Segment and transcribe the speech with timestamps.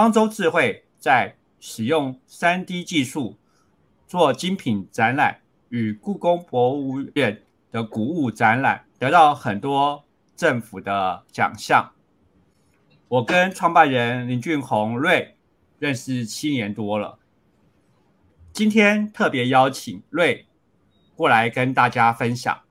[0.00, 3.36] 方舟智慧在使用三 D 技术
[4.06, 10.04] 做精品展览，与故宫博物院的古物展览得到很多
[10.34, 11.92] 政府的奖项。
[13.08, 15.36] 我跟创办人林俊宏瑞
[15.78, 17.18] 认识七年多了，
[18.54, 20.46] 今天特别邀请瑞
[21.14, 22.62] 过来跟大家分享。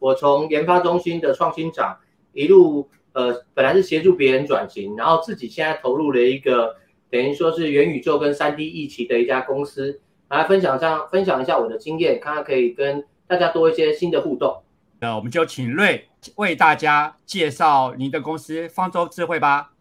[0.00, 2.00] 我从研发中心的创新长
[2.32, 6.76] 一路，呃，本来是协助别人转型，然后自己现在投入了一个
[7.10, 14.62] 等于说是元宇宙跟三 D 一起的一家公司，来分享这样分享一下我的经验，看看可以跟大家多一些新的互动。
[15.00, 19.72] 那我们就请瑞为大家介绍您的公司方舟智慧吧。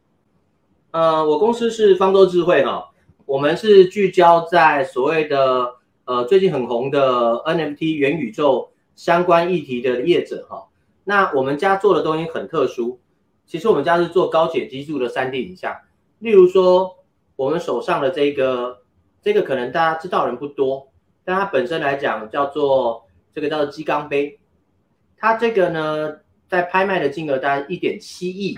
[0.91, 2.89] 呃，我公司是方舟智慧哈，
[3.25, 8.69] 我们是聚焦在所谓的呃最近很红的 NFT 元宇宙。
[8.93, 10.67] 相关议题的业者哈，
[11.05, 12.99] 那我们家做的东西很特殊。
[13.51, 15.75] 其实我们家是做高解析度的三 D 影像，
[16.19, 17.03] 例如说
[17.35, 18.79] 我们手上的这个，
[19.21, 20.89] 这个可能大家知道人不多，
[21.25, 24.39] 但它本身来讲叫做这个叫做鸡缸杯，
[25.17, 28.57] 它这个呢在拍卖的金额大概一点七亿，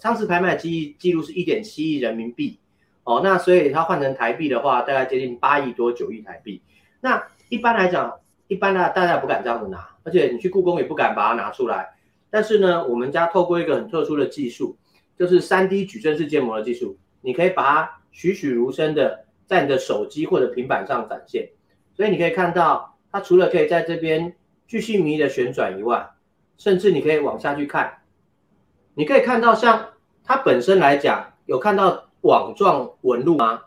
[0.00, 2.58] 上次拍卖记记录是一点七亿人民币
[3.04, 6.62] 哦，那所以它换成台币的话，大概接近八亿多九亿台币。
[7.02, 8.16] 那一般来讲。
[8.48, 11.90] 一般呢，大家不敢这样子拿，而且你去故宫也不敢把它拿出来。
[12.30, 14.76] 但是呢，我们家透过一个很特殊的技术，
[15.18, 21.50] 就是三 D 矩阵式建模的技术，你可以把它栩栩如生的在你的手机或者平板上展现。
[21.94, 24.34] 所以你可以看到，它除了可以在这边
[24.66, 26.08] 巨细迷的旋转以外，
[26.56, 27.98] 甚至你可以往下去看，
[28.94, 29.88] 你可以看到像
[30.24, 33.62] 它本身来讲，有看到网状纹路吗？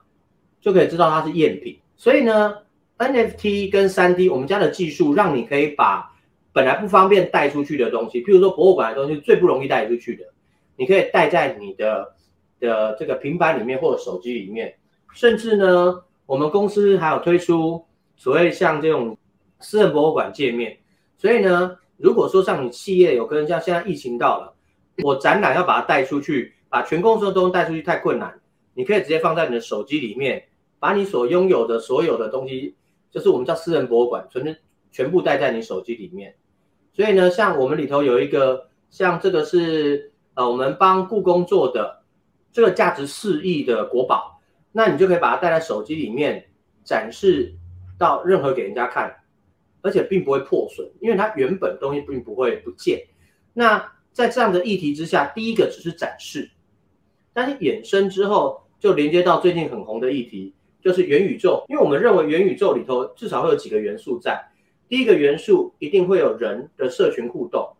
[0.61, 1.79] 就可以知道它是赝品。
[1.95, 2.57] 所以呢。
[2.99, 6.12] NFT 跟三 D，我们家的技术让你可以把
[6.53, 10.23] 本来不方便带出去的东西，譬如说博物馆的东西最不容易带出去的，
[10.77, 12.13] 你可以带在你的
[12.59, 14.75] 的这个平板里面或者手机里面，
[15.13, 17.83] 甚至呢，我们公司还有推出
[18.15, 19.17] 所谓像这种
[19.59, 20.77] 私人博物馆界面。
[21.17, 24.53] 所以呢，如果说像你企业有跟像现在疫情到了，
[25.03, 28.39] 我展览要把它带出去，把全公司的东西带出去太困难，
[28.75, 30.43] 你可以直接放在你的手机里面，
[30.79, 32.75] 把你所拥有的所有的东西。
[33.09, 34.57] 就是我们叫私人博物馆，全
[34.91, 36.35] 全部带在你手机里面。
[36.93, 42.03] 所以呢，像我们里头有一个，像这个是呃，我们帮故宫做的
[42.51, 44.39] 这个价值四亿的国宝，
[44.71, 46.45] 那你就可以把它带在手机里面
[46.83, 47.53] 展示
[47.97, 49.11] 到任何给人家看，
[49.81, 53.03] 而且并不会破损，因为它原本东西并不会不见。
[53.53, 56.51] 那在这样的议题之下，第一个只是展示，
[57.33, 60.53] 但是衍生之后就连接到最近很红的议题。
[60.83, 64.45] 就是元宇宙，因为我们认为元宇宙里头至少会有几个元素在。
[64.87, 67.75] 第一个元素一定会有人的社群互动，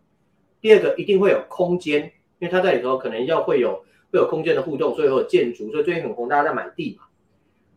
[0.62, 2.04] 第二个一定会有空间，
[2.40, 7.06] 因为它在里头可能要会有会有空间的互动，所以会有建筑，所以最近很红，大家在买地嘛。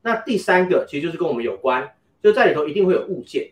[0.02, 3.50] 那第三个其实就是跟我们有关，就在里头一定会有物件。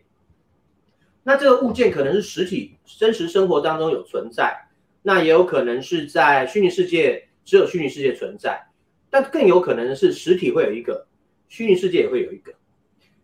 [1.22, 4.68] 那这个物件可能是实体真实生活当中有存在，
[5.02, 8.68] 那也有可能是在虚拟世界只有虚拟世界存在，
[9.10, 11.06] 但更有可能是实体会有一个。
[11.46, 12.52] 虚拟世界也会有一个，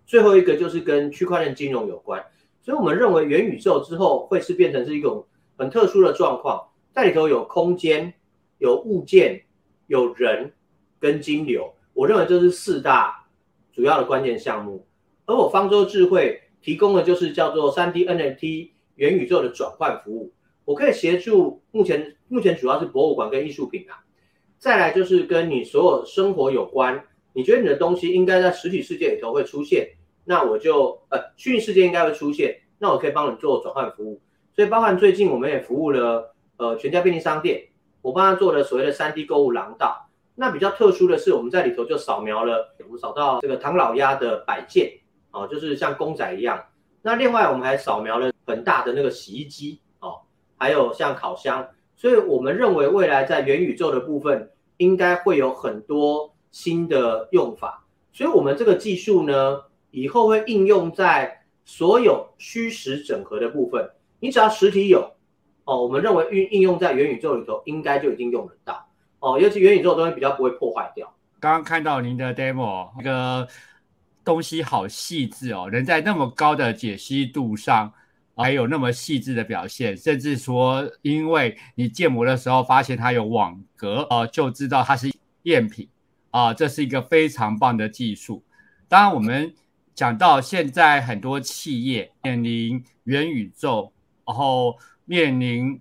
[0.06, 2.24] 最后一个就是跟区块链金融有关，
[2.62, 5.26] 所以我们认为元宇宙之后会是变成是一种
[5.56, 8.12] 很特殊的状况，在里头有空间、
[8.58, 9.42] 有物件、
[9.86, 10.52] 有人
[10.98, 13.26] 跟金流，我认为这是四大
[13.72, 14.86] 主要的关键项目。
[15.24, 20.32] 而我方舟智慧提供的就是叫做三 D NFT 元宇宙的转换服务，
[20.64, 24.04] 我可以协助目前目前主要是博物馆跟艺术品啊，
[24.58, 27.04] 再来就是跟你所有生活有关。
[27.32, 29.90] 你觉得你的东西应该在实体世界里头会出现，
[30.24, 34.20] 那我就呃虚拟世界应该会出现，那我可以帮你做转换服务。
[34.54, 37.68] 所以包含最近我们也服务了呃全家便利商店，
[38.02, 40.08] 我帮他做了所谓的三 D 购物廊道。
[40.34, 44.92] 那比较特殊的是，我们在里头就扫描了，我们扫到这个唐老鸭的摆件
[45.30, 46.62] 哦，就是像公仔一样。
[47.02, 50.20] 那另外我们还扫描了很大的那个洗衣机哦，
[50.56, 51.68] 还有像烤箱。
[51.96, 56.34] 所以我们认为未来在元宇宙的部分应该会有很多。
[56.52, 63.90] 新的用法，所以我们这个技术呢，以后会应用在所有虚实整合的部分。
[64.18, 65.12] 你只要实体有
[65.64, 68.88] 哦，我们认为运应用在元宇宙里头，应该就已经用得到
[69.20, 69.38] 哦。
[69.38, 71.14] 尤其元宇宙的东西比较不会破坏掉。
[71.38, 73.48] 刚刚看到您的 demo，那个
[74.24, 77.92] 东西好细致哦，能在那么高的解析度上，
[78.36, 85.10] 还有那么细致的表现，甚至说，因为你建模的时候发现它有网格哦，就知道它是
[85.44, 85.88] 赝品。
[86.30, 88.44] 啊，这是一个非常棒的技术。
[88.86, 89.52] 当然，我们
[90.00, 93.92] 讲到现在很多企业面临元宇宙，
[94.26, 95.78] 然后面临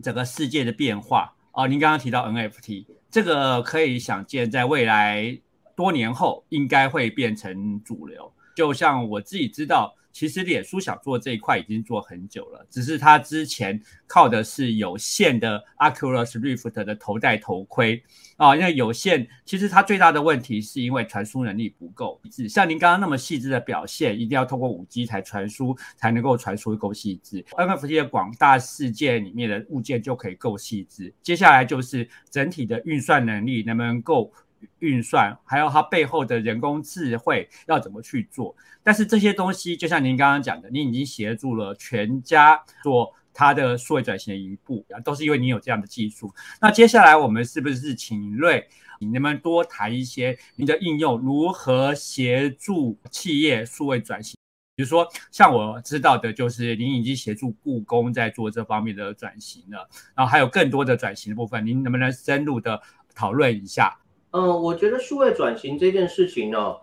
[0.00, 1.34] 整个世界的变化。
[1.50, 5.36] 啊，您刚刚提到 NFT，这个可以想见，在未来
[5.74, 8.32] 多年后应该会变成主流。
[8.54, 9.96] 就像我自己知道。
[10.14, 18.00] 其实脸书想做这一块已经做很久了，只是它之前靠的是有线的 Oculus Rift 的头戴头盔
[18.36, 27.44] 啊，因为有线其实它最大的问题是因为传输能力不够，像您刚刚那么细致的表现，一定要通过五 G 才传输才能够传输够细致。
[27.50, 34.32] NFT 的广大世界里面的物件就可以够细致，接下来就是整体的运算能力能不能够。
[34.78, 38.54] 运算还有它背后的人工智慧要怎么去做？
[38.82, 46.32] 但是这些东西就像您刚刚讲的，您已经协助了全家做它的数位转型的一步，都是因为你有这样的技术。
[46.60, 48.68] 那接下来我们是不是请瑞，
[49.00, 54.36] 你能不能多谈一些您的应用如何协助企业数位转型？
[54.76, 62.82] 比如说像我知道的，就是您已经协助故宫在做这方面的转型了，然后还有更多的转型的部分，您能不能深入的
[63.14, 63.96] 讨论一下？
[64.34, 66.76] 嗯，我觉得数位转型这件事情呢，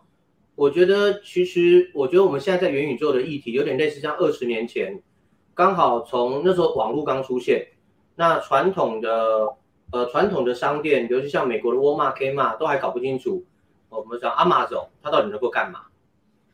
[0.56, 5.04] 我觉得其实，我觉得我们现在在元宇宙的议题有点类似像二十年前，
[5.54, 7.68] 刚好从那时候网络刚出现，
[8.16, 9.54] 那传统的
[9.92, 13.44] 呃传统的商店，尤其像美国的沃尔玛、Kmart 都还搞不清楚，
[13.90, 15.82] 我们讲 Amazon 它到底能够干嘛？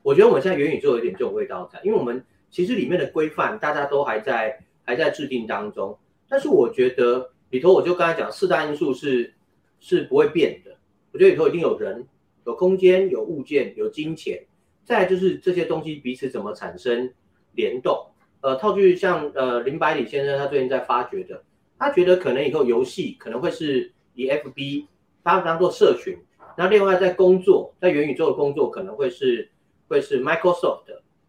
[0.01, 5.95] 我觉得我们现在元宇宙有点这种味道在，因为我们其实里面的规范大家都还在还在制定当中，
[6.27, 9.35] 但是我觉得里头我就刚才讲四大因素是
[9.79, 10.75] 是不会变的。
[11.17, 12.05] 我觉得里头一定有人、
[12.45, 14.45] 有空间、有物件、有金钱，
[14.85, 17.11] 再就是这些东西彼此怎么产生
[17.53, 18.05] 联动。
[18.41, 21.43] 呃，套句像呃林百里先生他最近在发掘的，
[21.79, 24.85] 他觉得可能以后游戏可能会是以 FB
[25.23, 26.15] 他当做社群，
[26.55, 29.49] 那另外在工作在元宇宙的工作可能会是
[29.87, 30.83] 会是 Microsoft。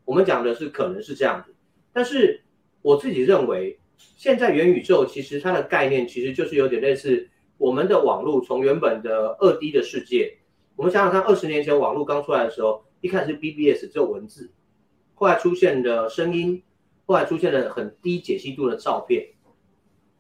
[0.05, 1.55] 我们讲的是可能是这样子，
[1.95, 2.43] 但是
[2.83, 7.31] 我自己认为，现在元宇宙其实它的概念其实就是有点类似。
[7.59, 10.39] 我们的网络从原本的二 D 的世界，
[10.77, 14.53] 我们想想看，二十年前网络刚出来的时候，一开始是 BBS 只有文字，
[15.17, 16.63] 后来出现的声音，
[17.05, 19.27] 后来出现了很低解析度的照片，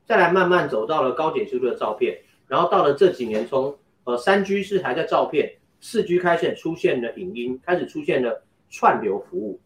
[0.04, 2.18] 再来慢慢走到了高解析度的照片，
[2.48, 9.60] 然后到了这几年，从呃三 G 是还在照片，四 G 开始出现了影音，开始出现了串流服务。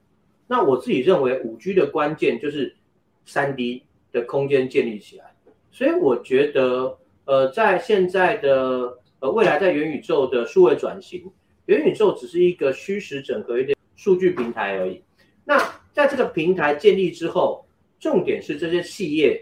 [0.47, 2.77] 那我自己认为五 G 的关键就是
[3.25, 5.35] 三 D 的空间建立起来，
[5.71, 6.99] 所以我觉得。
[7.25, 11.23] 呃，在现在的呃未来，在元宇宙的数位转型，
[11.67, 15.01] 元宇宙只是一个虚实整合一点数据平台而已。
[15.45, 15.57] 那
[15.93, 17.65] 在这个平台建立之后，
[18.01, 19.41] 重点是这些企业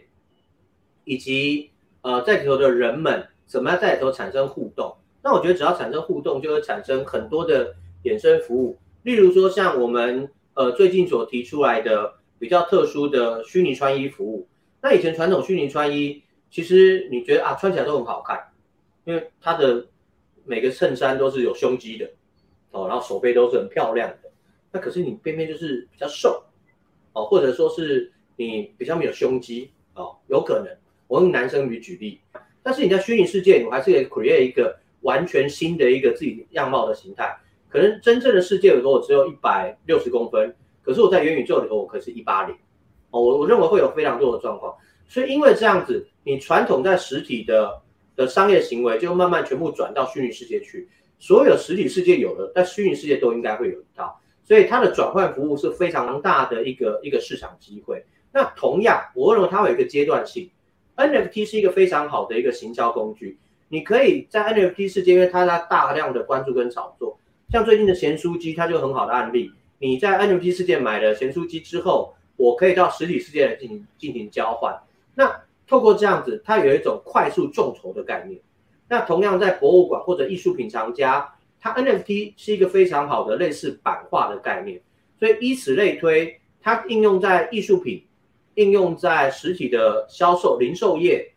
[1.05, 1.71] 以及
[2.03, 4.95] 呃在里头的人们怎么样在里头产生互动。
[5.23, 7.75] 那我觉得只要产生互动，就会产生很多的
[8.05, 8.77] 衍生服务。
[9.05, 14.47] 例如说，像我们呃最近所提出来的比较特殊的虚拟穿衣服务。
[14.83, 16.23] 那以前传统虚拟穿衣。
[16.51, 18.49] 其实你觉得啊，穿起来都很好看，
[19.05, 19.87] 因为它的
[20.45, 22.11] 每个衬衫都是有胸肌的
[22.73, 24.31] 哦，然后手背都是很漂亮的。
[24.73, 26.43] 那可是你偏偏就是比较瘦
[27.13, 30.77] 哦，或者说是你比较没有胸肌哦，有可能。
[31.07, 32.21] 我用男生举举例，
[32.63, 37.37] 但是你在虚拟世界，我还是可以 create 一个完全新的一个自己样貌的形态。
[37.69, 42.57] 可能真正的世界里头我只有一百六十公分，可是我在元宇宙里头我可是一八零
[43.11, 43.21] 哦。
[43.21, 44.77] 我我认为会有非常多的状况。
[45.11, 47.83] 所以，因为这样子，你传统在实体的
[48.15, 50.89] 的商业行为就慢慢全部转到虚拟世界去。
[51.19, 54.21] 所有实体世界有的，在虚拟世界都应该会有一套。
[54.45, 58.05] 所以，它的转换服务是非常大的一个一个市场机会。
[58.33, 60.49] 那同样，我认为它有一个阶段性。
[60.97, 63.37] NFT 是一个非常好的一个行销工具。
[63.69, 67.19] 你可以在 NFT 世界，因为它在大量的关注跟炒作，
[67.51, 69.51] 像最近的咸酥鸡，它就很好的案例。
[69.79, 74.79] 你在 NFT 世界买了咸酥鸡之后，我可以到实体世界来进行进行交换。
[75.15, 78.41] 那透过这样子，它有一种快速众筹的概念。
[78.89, 84.81] 那同样在博物馆或者艺术品藏家，它 NFT 是一个非常好的类似版画的概念。
[85.19, 88.05] 所以以此类推，它应用在艺术品、
[88.55, 91.33] 应用在实体的销售、零售业，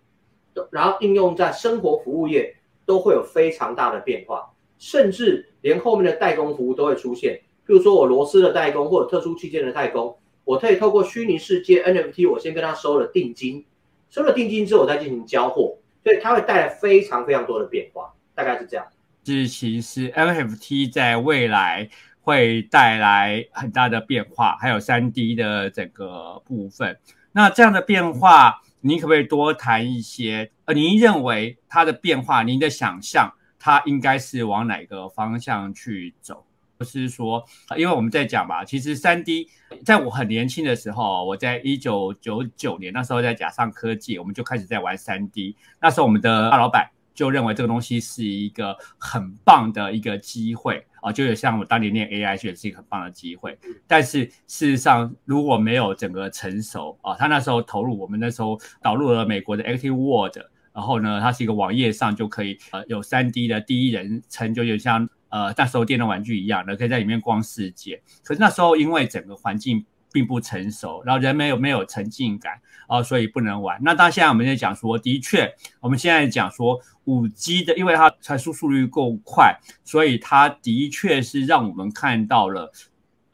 [0.72, 4.51] 然后应用在生活服务业，都会有非常大的变化。
[4.80, 7.39] 甚至连后面的代工服务都会出现。
[7.68, 10.18] 譬如说我螺丝的代工或者特殊器件的代工。
[10.45, 13.65] 我可以透过虚拟世界 NFT，我先跟他收了定金，
[14.09, 18.85] 收了定金之后，我再进行交货，所以它会带来非常非常多的变化，大概是这样。
[19.25, 21.89] 是，其实 NFT 在未来
[22.21, 27.00] 会带来很大的变化，还有三 D 的整个部分。
[27.31, 30.51] 那这样的变化，您可不可以多谈一些？
[30.65, 36.45] 呃，您认为它的变化，您的想象，它应该是往哪个方向去走？
[36.83, 37.43] 是说，
[37.77, 39.47] 因为我们在讲嘛，其实三 D
[39.85, 45.55] 在我很年轻的时候，我在一九九九年那时候在甲上科技，我们就开始在玩三 D。
[45.81, 53.57] 那时候我们的大老板就认为这个东西是一个很棒的一个机会啊，就有像我当年念 AI 学是一个很棒的机会。
[53.87, 60.37] 但是事实上，如果没有整个成熟啊，他那时候投入，我们那时候导入了美国的 Active Word，
[60.73, 67.99] 然后呢，它是一个网页上就可以呃有三 D 的第一人称，就有像呃那时候电动玩具一样的，可以在里面逛世界。
[68.23, 73.79] 可是那时候因为整个环境并不成熟，然后人没有没有沉浸感啊，所以不能玩。
[73.81, 76.79] 那当现在我们在讲说，的确，我们现在讲说。
[77.05, 82.71] 五 G 的，因为它传输速率够快，所以它的确是让我们看到了，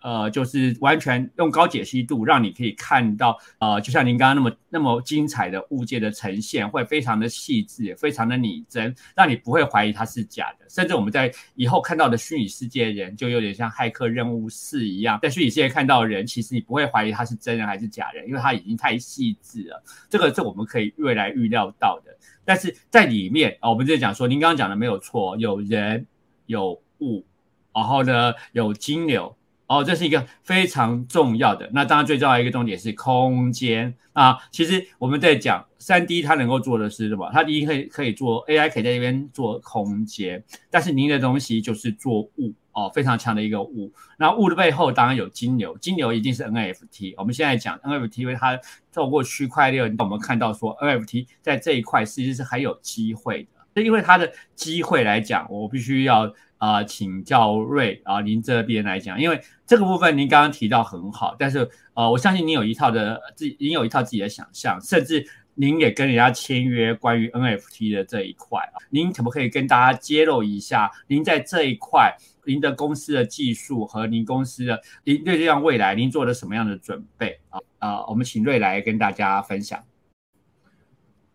[0.02, 10.66] 呃，就是完全用高解析度，让你可以看到，呃，就像您刚刚那么那么精彩的物件的呈现，会非常的细致，非常的拟真，让你不会怀疑它是假的。
[10.70, 19.84] 甚至我们在以后看到的虚拟世界人，就有点像骇客任务四一样，在虚拟世界看到人，其实你不会怀疑他是真人还是假人，因为他已经太细致了。
[20.10, 22.16] 这个是我们可以未来预料到的。
[22.46, 26.06] 但是在里面啊，我们就讲说，您刚刚讲的没有错，有人
[26.46, 27.26] 有物，
[27.74, 29.36] 然后呢有金流，
[29.70, 31.70] 哦，这是一个非常重要的。
[31.72, 34.38] 那当然最重要一个重点是空间啊。
[34.52, 37.30] 其实我们在讲三 D，它能够做的是什么？
[37.32, 42.54] 它第一可以可以做 AI，可以在这边做空间，但是您的东西就是做物。
[42.72, 47.16] 哦，非常强的一个物，那物的背后当然有金牛，金牛一定是 NFT。
[47.18, 48.58] 我们现在讲 NFT，因为它
[48.94, 53.82] 透过区块链，我们看到说 NFT 在这一块其实是很有机会的。
[53.82, 65.26] 因为它的机会来讲，我必须要啊请教瑞啊，您这边来讲，因为这个部分您刚刚提到很好，但是呃，我相信您有一套的自己，您有一套自己的想象，甚至。
[65.62, 77.60] 您也跟人家签约关于 NFT 的这一块啊，您可不可以跟大家揭露一下，您在这一块，您的公司的技术和您公司的您对这样未来，您做了什么样的准备啊？
[77.80, 79.84] 啊，我们请瑞来跟大家分享。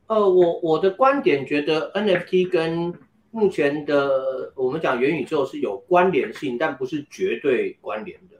[0.07, 2.95] 呃，我我的观点觉得 NFT 跟
[3.35, 8.37] 目前的我们讲元宇宙是有关联性，但不是绝对关联的。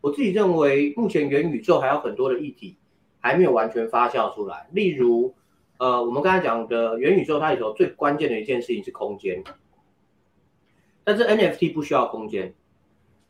[0.00, 2.76] 我自己认为，目前元宇宙还有很多的议题。
[3.20, 4.68] 还没有完全发酵出来。
[4.70, 5.34] 例如，
[5.78, 9.42] 呃，我们刚才讲的元宇宙，它里头最关键的一件事情是空间。
[11.02, 12.54] 但是 NFT 不需要空间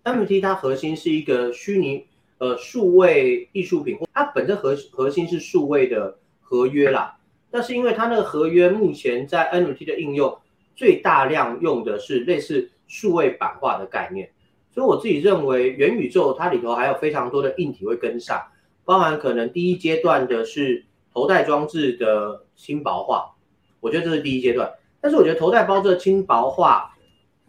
[0.05, 7.19] ，NFT 它核心是一个虚拟呃数位艺术品，它本身核核心是数位的合约啦。
[7.51, 10.39] 但是因为它那个合约目前在 NFT 的应用
[10.79, 14.31] 最大量用的是类似数位版画的概念，
[14.71, 18.41] 所以我自己认为元宇宙它里头还有非常多的硬体会跟上。
[18.85, 23.35] 包含可能第一阶段的是头戴装置的轻薄化，
[23.81, 24.73] 我觉得这是第一阶段。
[25.01, 26.95] 但是我觉得头戴包这轻薄化，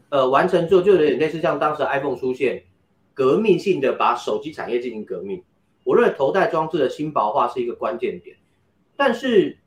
[0.10, 2.64] 呃，完成之后就有点类似像当时 iPhone 出现，
[3.14, 5.44] 革命性的把手机产业进行革命。
[5.84, 8.36] 我认为头戴装置的轻薄化是一个关键点。
[8.98, 9.60] 但是，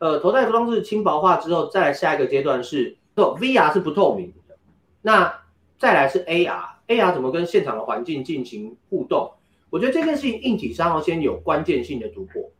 [0.00, 4.56] 呃，头戴装置轻薄化之后，再下一个阶段是，VR 是不透明的。
[5.02, 5.42] 那
[5.78, 9.32] 再来是 AR，AR 怎么跟现场的环境进行互动？
[9.70, 12.50] 我觉得这件事情硬体上要先有关键性的突破，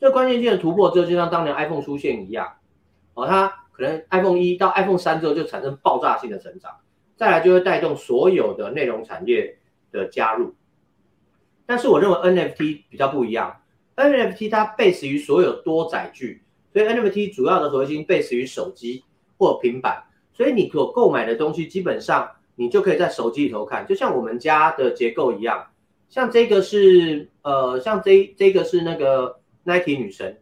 [0.00, 2.54] 这关键性的突破之后，就像当年 iPhone 出现一样，
[3.14, 6.72] 哦，它可能 iPhone 一到 iPhone 三之后就产生爆炸性的成长，
[7.16, 9.58] 再来就会带动所有的内容产业
[9.92, 10.54] 的加入。
[11.66, 13.60] 但是我认为 NFT 比较不一样
[13.94, 19.04] ，NFT 它 base 于所有多载具，所以 NFT 主要的核心 base 于手机
[19.38, 25.66] 或平板，所以你所购买的东西基本上你就可以在手机里头看，就像我们家的结构一样。
[26.08, 30.40] 像这个是呃，像这这个是那个 Nike 女神，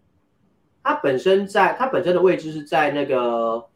[0.82, 3.66] 她本身在她本身的位置是在那个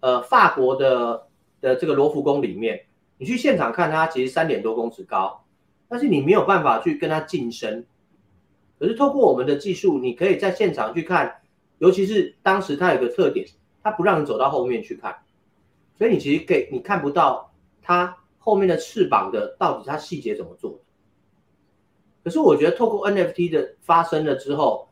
[0.00, 1.26] 呃法国的
[1.60, 2.82] 的这个罗浮宫里面。
[3.18, 5.42] 你去现场看它，其实三点多公尺高，
[5.88, 7.86] 但是你没有办法去跟它近身。
[8.78, 11.36] 可是透过我们的技术，你可以在现场去看，
[11.78, 13.46] 尤其是当时它有个特点，
[13.86, 15.16] 它不让你走到后面去看，
[15.96, 20.80] 所以你其实给你看不到它后面的翅膀的到底它细节怎么做。
[22.24, 24.88] 可是我觉得透过 NFT 的发生了之后，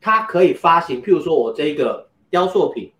[0.00, 2.90] 它可以发行，譬如说我这个雕塑品，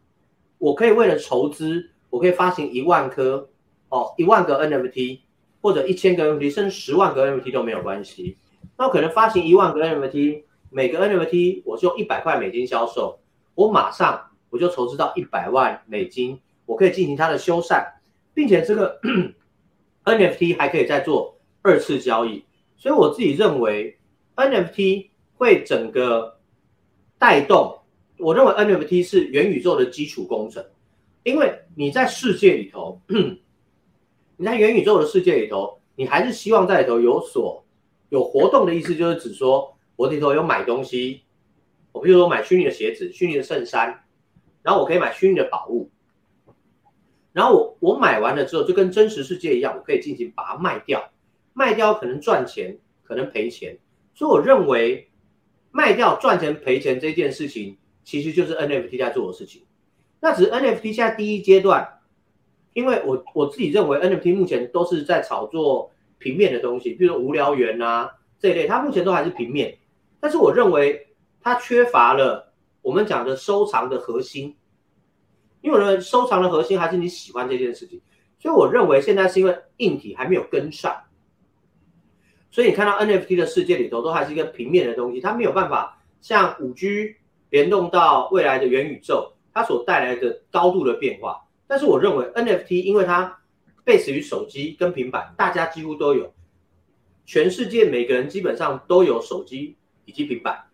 [0.59, 3.49] 我可以为了筹资，我可以发行一万颗
[3.89, 5.21] 哦，一万个 NFT，
[5.63, 8.37] 或者一千个 NFT，甚至十万个 NFT 都没有关系。
[8.77, 13.19] 那我可能发行一万个 NFT，每个 NFT 我是用一百块美金销售，
[13.55, 17.83] 我马上我就筹资到一百万美金，我可以进行它的修缮，
[18.35, 19.01] 并且这个
[20.05, 22.45] NFT 还可以再做二次交易。
[22.77, 23.97] 所以我自己认为
[24.37, 26.39] ，NFT 会整个
[27.19, 27.79] 带动。
[28.19, 30.63] 我认为 NFT 是元宇宙的基础工程，
[31.23, 33.01] 因为你在世界里头，
[34.37, 37.65] 你在元宇宙的世界里头，你还是希望在里头有所
[38.11, 41.23] 有活动的意思，就是指说我里头有买东西，
[41.93, 44.05] 我比如说买虚拟的鞋子、虚拟的衬衫，
[44.63, 45.91] 然后我可以买虚拟的宝物，
[47.33, 51.11] 然后我我买完了之后，就跟真实世界一样，我可以进行把它卖掉，
[51.53, 53.79] 卖掉可能赚钱，可能赔钱。
[54.15, 55.11] 所以我认为
[55.71, 59.63] 卖掉赚钱赔钱这件事情，其实就是 NFT 在做的事情。
[60.21, 62.01] 那只是 NFT 现在第一阶段，
[62.75, 69.79] 因为我我自己认为 NFT 目前都是在炒作平面的东西，比如说无聊猿啊这一类，它目前都还是平面。
[70.21, 71.09] 但是我认为
[71.41, 72.52] 它缺乏了
[72.83, 74.57] 我们讲的收藏的核心，
[75.61, 78.01] 因为我认为收藏的核心还是你喜欢这件事情。
[78.39, 81.01] 所以我认为现在是因为硬体还没有跟上。
[82.51, 87.17] 所以你看到 NFT 的世界里头都还是一个平面的东西，它没有办法像五 G
[87.51, 91.47] 联动到未来的元宇宙，它所带来的高度的变化。
[91.67, 93.41] 但是我认为 NFT 因为它
[93.87, 96.35] base 于手机跟平板，大家几乎都有，
[97.25, 100.65] 全世界每个人基本上都有手机以及平板，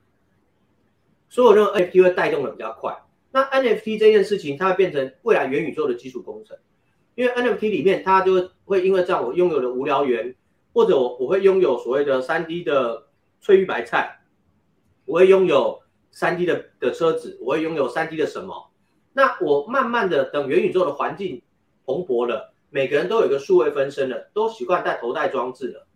[1.28, 2.96] 所以我认为 NFT 会带动的比较快。
[3.30, 6.56] 那 NFT 这件事情，它会变成未来元宇宙的基础工程，
[7.14, 10.34] 因为 NFT 里面它就会因为这样，我拥有了无聊猿。
[10.74, 13.08] 或者我我会拥有所谓的三 D 的
[13.40, 14.20] 翠玉白菜，
[15.06, 15.80] 我会拥有
[16.12, 18.70] 三 D 的的车子，我会拥有三 D 的什么？
[19.12, 21.42] 那我慢慢的等元宇宙的环境
[21.84, 25.86] 蓬勃了，每个人都有一个数位分身了，都习惯带头戴装置了，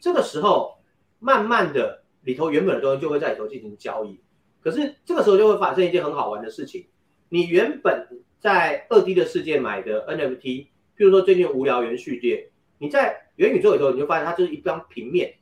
[0.00, 0.78] 这个时候
[1.18, 4.18] 慢慢的里头原本的东西就会在里头进行交易。
[4.60, 6.86] 可是这个时候就会发生一件很好玩的事情，
[7.28, 8.06] 你原本
[8.38, 12.50] 在二 D 的世界买的 NFT，譬如说最近无聊元序列。
[12.78, 15.34] 你在元宇宙里头，你就发现它就是一张平面，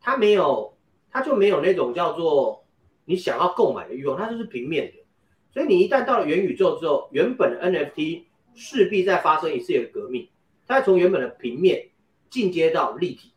[0.00, 0.76] 它没有，
[1.10, 2.64] 它就没有那种叫做
[3.04, 5.04] 你想要购买的欲望，它就是平面的。
[5.52, 8.22] 所以你一旦到了元宇宙之后，原本的 NFT
[8.54, 10.28] 势必在发生一次的革命，
[10.68, 11.88] 它从原本的平面
[12.30, 13.32] 进阶到立体。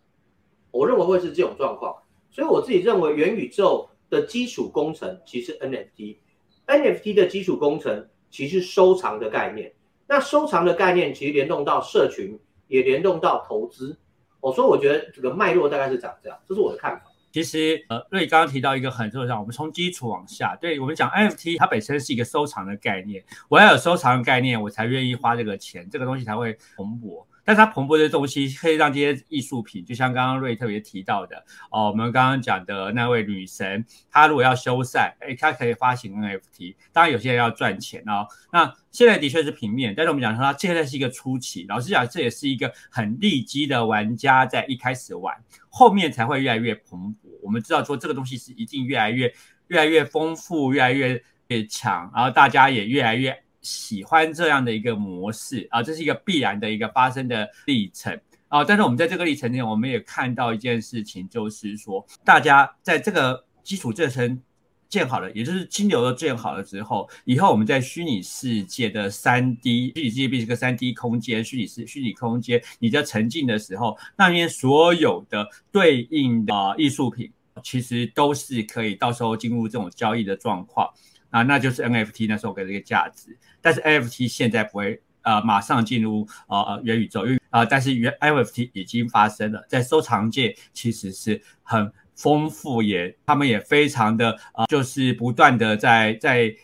[0.69, 1.95] 我认为会是这种状况。
[2.30, 9.74] 所以我自己认为元宇宙的基础工程其实 NFT，NFT 的基础工程其实收藏的概念。
[10.08, 12.39] 那收藏的概念其实联动到社群。
[12.69, 13.98] 也联动到投资，
[14.39, 17.06] 我说我觉得这个脉络大概是长这样，这是我的看法。
[17.32, 27.26] 其实，呃，瑞刚刚提到一个很重要，我们从基础往下，对我们讲 NFT，它本身是一个收藏的概念，我要有收藏的概念，我才愿意花这个钱，这个东西才会蓬勃。
[27.43, 36.75] 但是它蓬勃的东西可以让这些艺术品，就像刚刚瑞特别提到的哦，我们刚刚讲的那位女神，她如果要修缮，哎，她可以发行 NFT。
[36.91, 38.28] 当然有些人要赚钱哦。
[38.52, 41.65] 那现在的确是平面，但是我们讲说它现在是一个初期。
[41.67, 45.36] 老实讲，这也是一个很利基的玩家在一开始玩，
[45.69, 47.30] 后面才会越来越蓬勃。
[47.41, 49.34] 我们知道说这个东西是一定越来越
[49.67, 53.43] 越来越丰富，越来越越强，然后大家也越来越。
[53.62, 58.63] 喜欢这样的一个模式啊，这是一个必然的一个发生的历程啊。
[58.63, 64.41] 但是我们在这个历程中，我们也看到一件事情，就是说，大家在这个基础这层
[64.88, 80.91] 建好了，也就是金流都建好了之后，以后我们在虚拟世界的三 D 虚拟世界变成个三 D 空间，虚拟世虚拟空间，你在沉浸的时候，那边所有的对应的艺术品，其实都是可以到时候进入这种交易的状况。
[81.29, 96.55] 啊，那就是 NFT 那时候给这个价值，但是 NFT 现在不会呃马上进入呃元宇宙，因为啊，但是元 NFT 已经发生了，在收藏界其实是很丰富，也他们也非常的呃，就是不断的在在。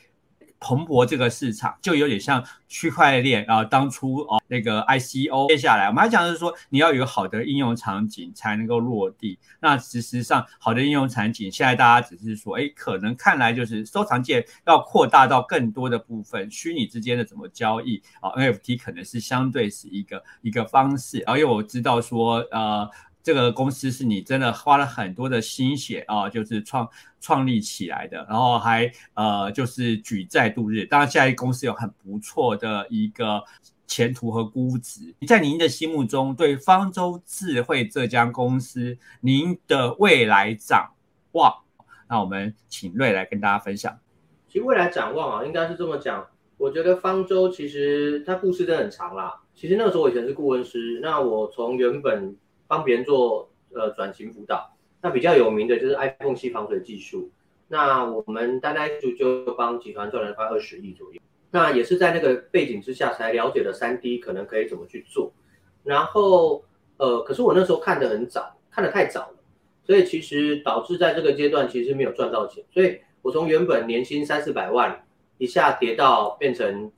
[0.59, 9.37] 蓬勃这个市场就有点像区块链啊，当初哦那个 ICO，接下来我们还讲的是说，你要有好的应用场景才能够落地。
[9.59, 21.23] 那事实上，好的应用场景，现在大家只是说，哎，可能看来就是收藏界要扩大到更多的部分，虚拟之间的怎么交易啊，NFT 可能是相对是一个一个方式。
[21.27, 22.89] 而且我知道说，呃。
[23.25, 26.87] 这个公司是你真的花了很多的心血啊，就是创
[27.19, 30.85] 创立起来的，然后还呃就是举债度日。
[30.85, 33.43] 当然，现在公司有很不错的一个
[33.87, 35.15] 前途和估值。
[35.25, 40.91] 在您的心目中，对方舟智慧这家公司，您的未来展
[41.31, 41.51] 望？
[42.07, 43.97] 那我们请瑞来跟大家分享。
[44.47, 46.27] 其实未来展望啊，应该是这么讲。
[46.57, 49.41] 我觉得方舟其实它故事真的很长啦。
[49.55, 52.35] 其实那个时候我以前是顾问师，那我从原本
[52.67, 57.29] 帮别人做呃转型辅导，那比较有名的就是 iPhone 七防水技术。
[57.67, 61.19] 那我们单单就就帮集团赚了快二十亿左右。
[61.51, 65.31] 那也是在那个背景之下才了解了三 D 可能可以怎么去做。
[65.83, 66.63] 然后
[66.97, 69.37] 呃，可是我那时候看的很早，看的太早了，
[69.83, 72.63] 所以其实导致在这个阶段其实没有赚到钱。
[72.71, 75.05] 所以我从原本年薪三四百万
[75.37, 76.91] 一下跌到变成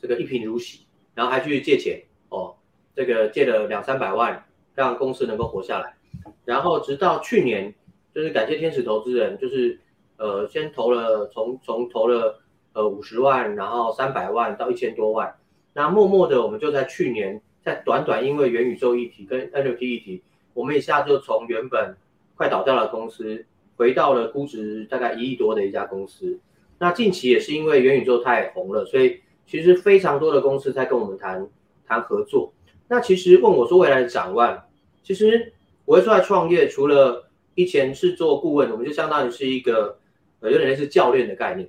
[0.00, 2.56] 这个一贫如洗，然后还去借钱哦，
[2.94, 4.44] 这个借了两三百万。
[4.78, 5.96] 让公司能够活下来，
[6.44, 7.74] 然后直到去年，
[8.14, 9.80] 就是感谢天使投资人，就是
[10.18, 12.40] 呃先投了从从投了
[12.74, 15.34] 呃五十万，然后三百万到一千多万，
[15.72, 20.22] 那默默的我们就在去年，在短短因为元宇宙议题跟 NFT 议题，
[20.54, 21.96] 我们一下就从原本
[22.36, 23.44] 快倒掉的公司，
[23.76, 26.38] 回到了估值大概一亿多的一家公司。
[26.78, 31.48] 那近期也是因为元宇宙太红了，所以其实非常多的公司在跟我们谈
[31.84, 32.52] 谈合作。
[32.86, 34.62] 那其实问我说未来的展望，
[35.02, 35.52] 其实
[35.84, 39.98] 我会出来创业，除了以前是做顾问，我们就相当于是一个
[40.40, 41.68] 呃有点类似教练的概念。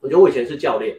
[0.00, 0.96] 我觉得我以前是教练，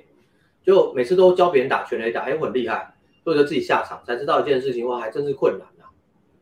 [0.64, 5.90] 就每次都教别人打拳垒打，哎，我很厉害，或者自己下场才知道一件事情，哇，还真是困难啊！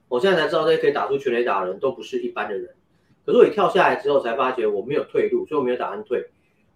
[0.08, 2.74] 我现在才知道这些可以打出拳垒打的人都不是一般的人。
[3.26, 6.26] 可是我一跳下来之后，才发觉我没有退路，所以我没有打算退。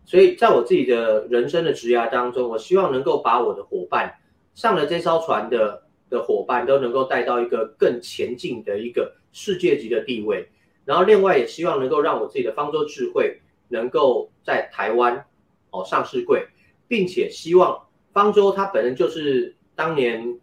[0.06, 4.16] 所以在我自己的人生的职涯当中，我希望能够把我的伙伴
[4.54, 10.47] 上了这艘船的的伙伴都能够带到一个更前进的一个世界级的地位。
[10.86, 15.26] 然后另外也希望能够让我自己的方舟智慧能够在台湾
[15.71, 16.45] 哦上市柜，
[16.88, 20.39] 并且希望方舟它本身就是当年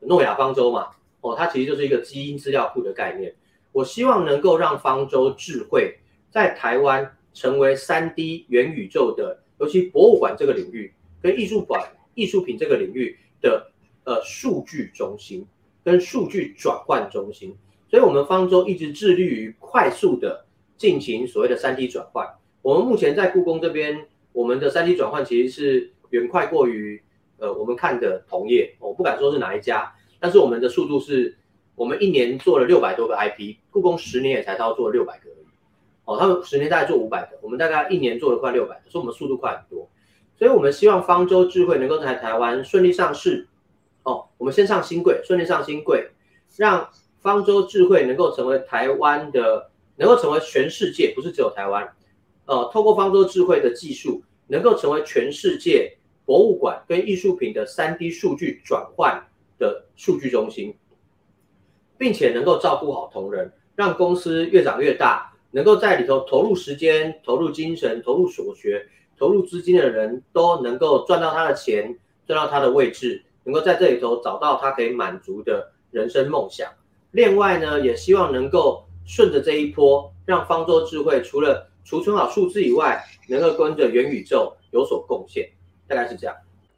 [0.00, 0.88] 诺亚方舟嘛
[1.20, 3.36] 哦，它其实就是一个基因资料库的概念。
[3.70, 5.98] 我希望能够让方舟智慧
[6.30, 7.16] 在台湾。
[7.32, 11.80] 成为三 D 元宇宙的，尤其博物馆这个领域跟艺术馆、
[12.14, 13.70] 艺术品这个领域的
[14.10, 15.46] 呃数据中心
[15.84, 17.56] 跟数据转换中心，
[17.88, 20.44] 所以我们方舟一直致力于快速的
[20.76, 22.28] 进行所谓的三 D 转换。
[22.60, 27.00] 我们目前在故宫这边，我们的三 D 转换其实是远快过于
[27.38, 31.38] 呃我们看的同业，我不敢说是哪一家，但是我们的速度是，
[31.76, 35.46] 我们一年做了六百多个 IP，故宫十年也才到做六百个而已。
[36.04, 39.88] 哦，他们十年大概做五百个，我们大概一年做了快六百个，所以我们速度快很多。
[40.36, 43.46] 所以我们希望方舟智慧能够在台湾顺利上市。
[44.02, 46.10] 哦，我们先上新贵，顺利上新贵，
[46.56, 46.88] 让
[47.20, 51.88] 方舟智慧能够成为台湾的，能够成为全世界，不是只有台湾。
[52.46, 59.26] 呃，透过方舟智慧的技术，能够成为全世界博物馆跟艺术品的三 D 数据转换
[59.58, 60.74] 的数据中心，
[61.98, 65.28] 并且能够照顾好同仁，让公司越长越大。
[65.52, 68.86] 能够在里头投入时间、投入精神、投入所学、
[69.18, 76.72] 投入资金的人都能够赚到他的钱，赚到他的位置，能够在这里头找到他可以满足的人生梦想。
[77.12, 85.50] 另外呢，也希望能够顺着这一波，让方舟智慧除了储存好数字以外，能够跟着元宇宙有所贡献。
[85.86, 86.36] 大概是这样。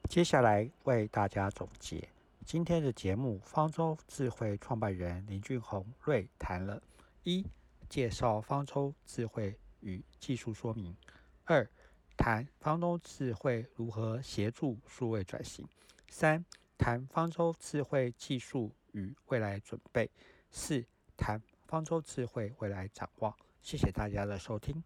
[0.09, 2.03] 接下来为大家总结
[2.45, 6.83] 今天的节目，方舟智慧创办人林俊宏瑞谈了
[7.25, 7.45] 一。
[7.89, 10.97] 介绍方舟智慧与技术说明。
[11.45, 11.69] 二、
[12.17, 15.69] 谈方舟智慧如何协助数位转型。
[16.13, 16.45] 三、
[16.77, 20.11] 谈方舟智慧技术与未来准备。
[20.51, 20.85] 四、
[21.17, 23.35] 谈方舟智慧未来展望。
[23.63, 24.85] 谢谢大家的收听。